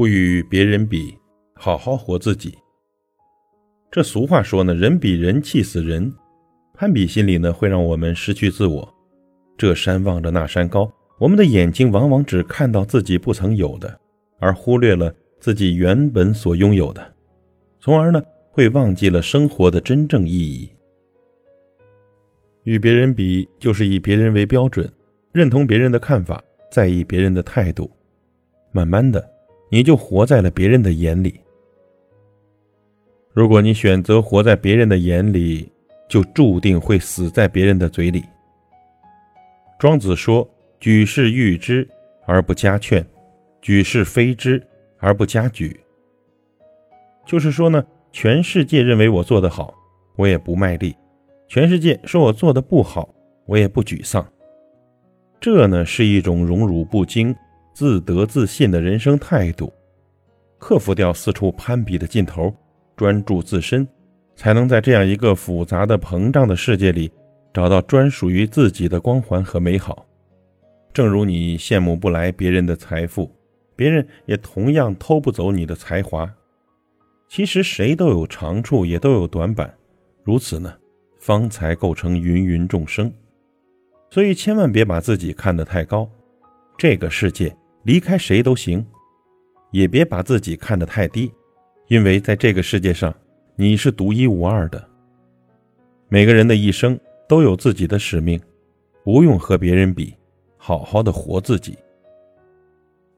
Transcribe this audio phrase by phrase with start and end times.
[0.00, 1.14] 不与别人比，
[1.52, 2.56] 好好活自己。
[3.90, 6.10] 这俗话说呢，人比人气死人。
[6.72, 8.94] 攀比心理呢，会让我们失去自我。
[9.58, 14.00] 这山望着那山高，我们的眼睛往往只看到自己不曾有的，
[14.38, 17.14] 而忽略了自己原本所拥有的，
[17.78, 20.70] 从而呢，会忘记了生活的真正意义。
[22.62, 24.90] 与别人比，就是以别人为标准，
[25.30, 26.42] 认同别人的看法，
[26.72, 27.90] 在意别人的态度，
[28.72, 29.29] 慢慢的，
[29.70, 31.40] 你就活在了别人的眼里。
[33.32, 35.70] 如果你选择活在别人的眼里，
[36.08, 38.24] 就注定会死在别人的嘴里。
[39.78, 40.46] 庄子说
[40.80, 41.88] ：“举世誉之
[42.26, 43.06] 而不加劝，
[43.62, 44.60] 举世非之
[44.98, 45.74] 而不加沮。”
[47.24, 49.72] 就是说呢，全世界认为我做得好，
[50.16, 50.90] 我也不卖力；
[51.46, 53.08] 全世界说我做的不好，
[53.46, 54.26] 我也不沮丧。
[55.40, 57.34] 这呢，是一种荣辱不惊、
[57.72, 59.72] 自得自信的人生态度。
[60.58, 62.54] 克服掉四处攀比的劲头，
[62.96, 63.86] 专注自身。
[64.36, 67.12] 才能在这样一个复杂的、膨胀的世界里，
[67.52, 70.06] 找到专属于自己的光环和美好。
[70.94, 73.30] 正如你羡慕不来别人的财富，
[73.76, 76.32] 别人也同样偷不走你的才华。
[77.28, 79.74] 其实谁都有长处，也都有短板，
[80.24, 80.74] 如此呢，
[81.18, 83.12] 方才构成芸芸众生。
[84.10, 86.10] 所以千万别把自己看得太高。
[86.80, 88.82] 这个世界离开谁都行，
[89.70, 91.30] 也别把自己看得太低，
[91.88, 93.14] 因为在这个世界上。
[93.54, 94.82] 你是独一无二的。
[96.08, 98.40] 每个人的一生都有自己的使命，
[99.04, 100.14] 不用和别人比，
[100.56, 101.76] 好好的活自己。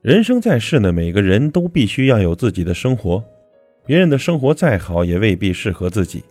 [0.00, 3.22] 人生在世呢，每个人都必须要有自己的生活，
[3.86, 6.24] 别人的生活再好也未必适合自己，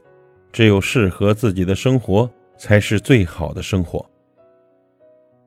[0.51, 4.05] 只有适合自己的生活才是最好的生活。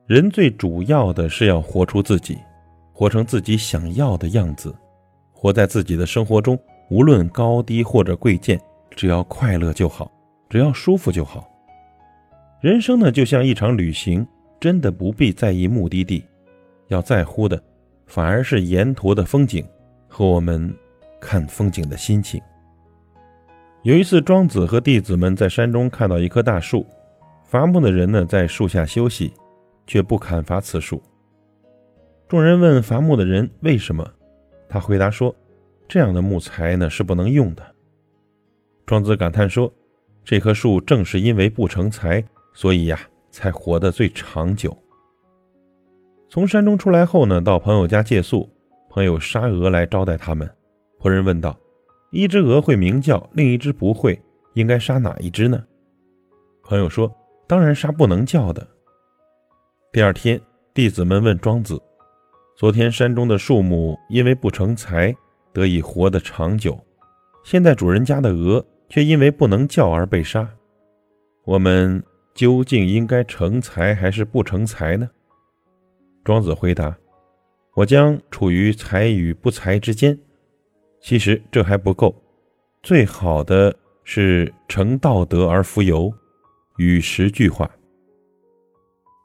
[0.07, 2.37] 人最主要的是要活出自己，
[2.93, 4.71] 活成自己想要的样子，
[5.33, 6.57] 活在自己的生活中。
[6.91, 8.61] 无论高低或者贵贱，
[8.91, 10.11] 只要快乐就好，
[10.47, 11.49] 只要舒服就好。
[12.61, 14.27] 人生呢，就像一场旅行，
[14.59, 16.23] 真的不必在意目的地，
[16.89, 17.59] 要在乎的
[18.05, 19.67] 反而是沿途的风景
[20.07, 20.71] 和我们
[21.19, 22.39] 看风景的心情。
[23.81, 26.85] 有一次，庄子和弟子们在山中看到一棵大树，
[27.43, 29.33] 伐木的人呢在树下休息，
[29.85, 31.01] 却不砍伐此树。
[32.27, 34.09] 众人问伐木的人为什么，
[34.67, 35.35] 他回答说。
[35.87, 37.63] 这样的木材呢是不能用的。
[38.87, 39.71] 庄子感叹说
[40.25, 44.75] ：“这棵树正是因为不成材，所以呀才活得最长久。”
[46.27, 48.49] 从山中出来后呢，到朋友家借宿，
[48.89, 50.49] 朋友杀鹅来招待他们。
[50.99, 51.55] 仆人问道
[52.09, 54.19] ：“一只鹅会鸣叫，另一只不会，
[54.55, 55.63] 应该杀哪一只呢？”
[56.65, 57.15] 朋友说
[57.45, 58.67] ：“当然杀不能叫的。”
[59.95, 60.41] 第二天，
[60.73, 61.81] 弟子们问庄子
[62.57, 65.15] ：“昨天山中的树木因为不成材。”
[65.53, 66.77] 得以活得长久，
[67.45, 70.45] 现在主人家的鹅却因为不能叫而被杀。
[71.45, 72.03] 我们
[72.33, 75.09] 究竟应该成才还是不成才呢？
[76.25, 76.93] 庄子回答
[77.73, 80.19] ：“我将处于才与不才之间。
[80.99, 82.13] 其实这还不够，
[82.83, 83.73] 最好的
[84.03, 86.13] 是成道德而浮游，
[86.79, 87.71] 与时俱化。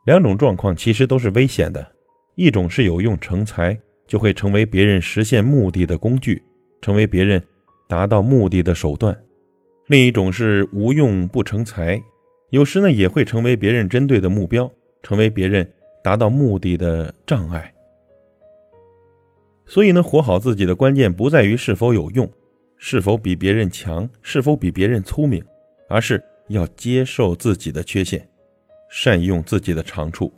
[0.05, 1.87] 两种状况其实都是危险的，
[2.35, 3.79] 一种是有用成才。”
[4.11, 6.43] 就会成为别人实现目的的工具，
[6.83, 7.41] 成为别人
[7.89, 9.17] 达到目的的手段。
[9.87, 12.03] 另一种是无用不成才，
[12.49, 14.69] 有时呢也会成为别人针对的目标，
[15.01, 15.73] 成为别人
[16.03, 17.73] 达到目的的障碍。
[19.65, 22.29] 所以呢，活好自己的关键不在于是否有用，
[22.77, 25.41] 是否比别人强，是否比别人聪明，
[25.89, 28.29] 而是要接受自己的缺陷，
[28.91, 30.31] 善用自己的长处。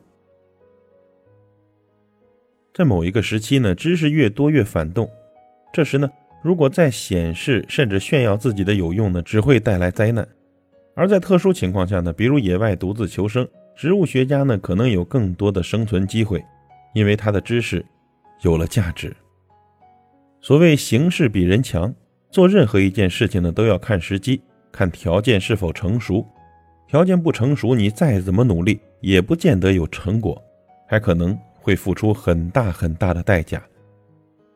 [2.72, 5.10] 在某一个时期呢，知识越多越反动。
[5.72, 6.08] 这时呢，
[6.42, 10.26] 如果再显示甚至炫耀自己的有用呢，只会带来灾难。
[10.94, 16.44] 而在特殊情况下呢，比如野外独自求生，植物学家呢可能有更多的生存机会，
[16.94, 17.84] 因为他的知识
[18.42, 19.15] 有了价值。
[20.42, 21.94] 所谓形势比人强，
[22.30, 26.27] 做任何一件事情呢都要看时机，看条件是否成熟。
[26.86, 30.42] 条件不成熟，你再怎么努力也不见得有成果，
[30.86, 31.38] 还可能。
[31.64, 33.62] 会付出很大很大的代价，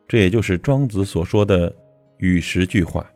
[0.09, 1.73] 这也就是庄子所说的
[2.19, 3.09] “与时俱化”。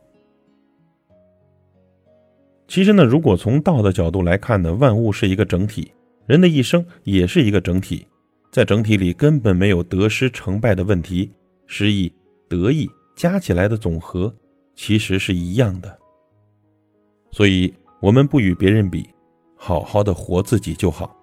[2.69, 5.91] 其实呢，如果从道的角度来看呢，万物是一个整体，
[6.25, 8.07] 人的一生也是一个整体，
[8.49, 11.29] 在整体里根本没有得失成败的问题，
[11.67, 12.09] 失意、
[12.47, 14.33] 得意加起来的总和
[14.73, 15.99] 其实是一样的。
[17.33, 19.07] 所以，我们不与别人比，
[19.55, 21.15] 好好的活自己就好。